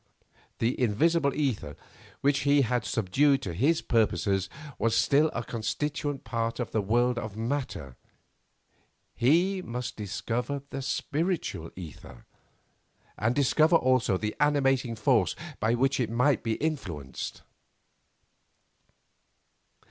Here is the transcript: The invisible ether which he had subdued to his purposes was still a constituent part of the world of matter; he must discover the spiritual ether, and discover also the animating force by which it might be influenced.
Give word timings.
The 0.57 0.81
invisible 0.81 1.31
ether 1.35 1.77
which 2.21 2.39
he 2.39 2.63
had 2.63 2.85
subdued 2.85 3.43
to 3.43 3.53
his 3.53 3.83
purposes 3.83 4.49
was 4.79 4.95
still 4.95 5.29
a 5.31 5.43
constituent 5.43 6.23
part 6.23 6.59
of 6.59 6.71
the 6.71 6.81
world 6.81 7.19
of 7.19 7.37
matter; 7.37 7.97
he 9.13 9.61
must 9.61 9.95
discover 9.95 10.63
the 10.71 10.81
spiritual 10.81 11.69
ether, 11.75 12.25
and 13.15 13.35
discover 13.35 13.75
also 13.75 14.17
the 14.17 14.35
animating 14.39 14.95
force 14.95 15.35
by 15.59 15.75
which 15.75 15.99
it 15.99 16.09
might 16.09 16.41
be 16.41 16.53
influenced. 16.55 17.43